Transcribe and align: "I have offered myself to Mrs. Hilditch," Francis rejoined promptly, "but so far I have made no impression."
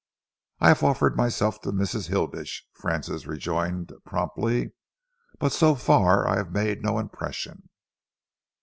"I 0.59 0.69
have 0.69 0.81
offered 0.81 1.15
myself 1.15 1.61
to 1.61 1.71
Mrs. 1.71 2.07
Hilditch," 2.07 2.67
Francis 2.73 3.27
rejoined 3.27 3.93
promptly, 4.03 4.73
"but 5.37 5.51
so 5.51 5.75
far 5.75 6.27
I 6.27 6.37
have 6.37 6.51
made 6.51 6.81
no 6.81 6.97
impression." 6.97 7.69